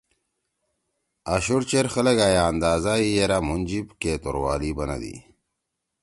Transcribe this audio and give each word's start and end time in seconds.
آشُوڑ 1.33 1.61
چیر 1.69 1.85
خلگا 1.93 2.27
یے 2.33 2.41
اندازہ 2.51 2.93
ہی 3.01 3.07
یرأ 3.15 3.39
مُھن 3.47 3.61
جیِب 3.67 3.87
کے 4.01 4.11
توروالی 4.23 4.71
بنَدی۔ 4.77 5.15